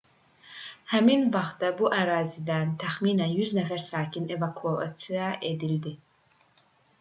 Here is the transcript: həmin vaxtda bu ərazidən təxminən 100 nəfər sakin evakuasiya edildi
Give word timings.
həmin 0.93 1.25
vaxtda 1.35 1.69
bu 1.81 1.91
ərazidən 1.97 2.71
təxminən 2.85 3.35
100 3.45 3.53
nəfər 3.59 3.85
sakin 3.89 4.27
evakuasiya 4.39 5.29
edildi 5.53 5.95